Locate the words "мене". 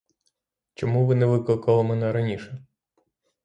1.83-2.11